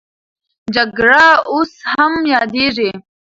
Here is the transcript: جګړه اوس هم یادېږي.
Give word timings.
جګړه 0.75 1.23
اوس 1.53 1.71
هم 1.91 2.13
یادېږي. 2.33 2.91